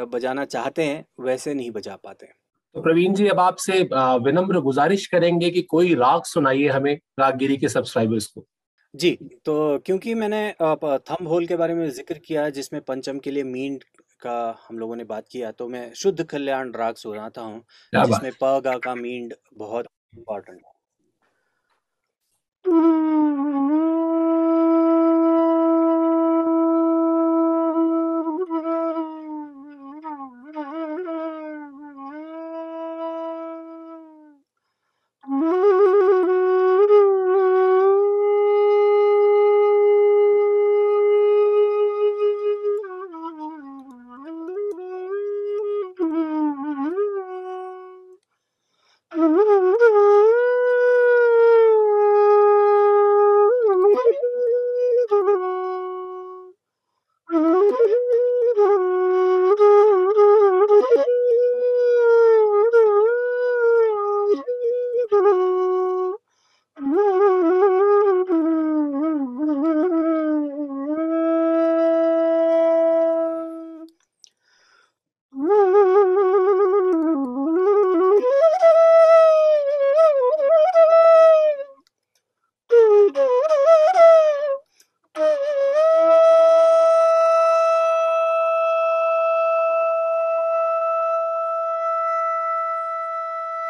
बजाना 0.06 0.44
चाहते 0.46 0.84
हैं, 0.84 1.04
वैसे 1.20 1.54
नहीं 1.54 1.70
बजा 1.70 1.96
पाते। 1.96 2.26
तो 2.26 2.80
प्रवीण 2.82 3.14
जी, 3.14 3.26
अब 3.28 3.40
आपसे 3.40 3.78
विनम्र 4.24 4.60
गुजारिश 4.60 5.06
करेंगे 5.06 5.50
कि 5.50 5.62
कोई 5.64 5.94
राग 5.94 6.22
सुनाइए 6.24 6.68
हमें, 6.68 6.98
रागगिरी 7.20 7.56
के 7.56 7.68
सब्सक्राइबर्स 7.68 8.26
को। 8.26 8.46
जी, 8.94 9.10
तो 9.44 9.78
क्योंकि 9.78 10.14
मैंने 10.14 10.40
थंब 10.60 11.28
होल 11.28 11.46
के 11.46 11.56
बारे 11.56 11.74
में 11.74 11.88
ज़िक्र 11.90 12.18
किया 12.18 12.48
जिसमें 12.50 12.80
पंचम 12.82 13.18
के 13.18 13.30
लिए 13.30 13.42
मीन 13.44 13.78
का 14.22 14.34
हम 14.68 14.78
लोगों 14.78 14.96
ने 14.96 15.04
बात 15.04 15.26
किया, 15.30 15.50
तो 15.52 15.68
मैं 15.68 15.92
शुद्ध 15.94 16.24
कल्याण 16.24 16.72
राग 16.72 16.94
सुनाता 16.96 17.42
हूँ, 17.42 17.62
जिसमें 17.94 18.30
पगा 18.40 18.58
गा 18.60 18.78
का 18.78 18.94
मींड 18.94 19.34
बहुत 19.56 19.86
इम्पोर्टेंट 20.16 20.58
है। 20.58 20.72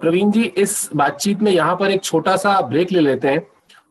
प्रवीण 0.00 0.30
जी, 0.30 0.42
इस 0.42 0.88
बातचीत 0.96 1.42
में 1.42 1.50
यहाँ 1.52 1.76
पर 1.76 1.90
एक 1.90 2.02
छोटा 2.04 2.36
सा 2.36 2.60
ब्रेक 2.62 2.92
ले 2.92 3.00
लेते 3.00 3.28
हैं। 3.28 3.46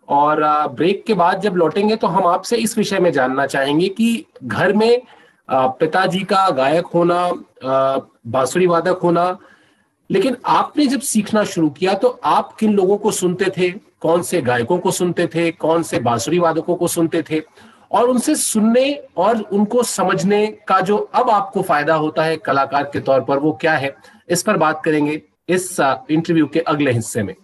और 0.07 0.41
ब्रेक 0.69 1.03
के 1.05 1.13
बाद 1.13 1.41
जब 1.41 1.55
लौटेंगे 1.55 1.95
तो 1.95 2.07
हम 2.07 2.25
आपसे 2.27 2.57
इस 2.57 2.77
विषय 2.77 2.99
में 2.99 3.11
जानना 3.11 3.45
चाहेंगे 3.47 3.87
कि 3.89 4.25
घर 4.43 4.73
में 4.73 5.01
पिताजी 5.49 6.19
का 6.23 6.49
गायक 6.51 6.85
होना 6.87 7.29
बांसुरी 7.63 8.67
वादक 8.67 8.99
होना, 9.03 9.37
लेकिन 10.09 10.37
आपने 10.45 10.85
जब 10.87 10.99
सीखना 11.01 11.43
शुरू 11.45 11.69
किया 11.69 11.93
तो 11.93 12.19
आप 12.25 12.55
किन 12.59 12.73
लोगों 12.73 12.97
को 12.97 13.11
सुनते 13.11 13.51
थे? 13.57 13.69
कौन 14.01 14.21
से 14.21 14.41
गायकों 14.41 14.77
को 14.79 14.91
सुनते 14.91 15.27
थे? 15.27 15.49
कौन 15.51 15.83
से 15.83 15.99
बांसुरी 15.99 16.39
वादकों 16.39 16.75
को 16.75 16.87
सुनते 16.87 17.23
थे? 17.29 17.41
और 17.91 18.09
उनसे 18.09 18.35
सुनने 18.35 18.91
और 19.17 19.41
उनको 19.41 19.83
समझने 19.83 20.45
का 20.67 20.79
जो 20.81 20.97
अब 21.15 21.29
आपको 21.29 21.61
फ़ायदा 21.61 21.95
होता 21.95 22.23
है 22.23 22.37
कलाकार 22.37 22.83
के 22.83 22.99
तौर 22.99 23.21
पर 23.21 23.39
वो 23.39 23.51
क्या 23.61 23.73
है, 23.73 23.95
इस 24.29 24.43
पर 24.43 24.57
बात 24.57 24.81
करेंगे। 24.85 25.21
इस 25.49 25.79
इंटरव्यू 26.09 26.47
के 26.47 26.59
अगले 26.59 26.91
हिस्से 26.91 27.23
में। 27.23 27.35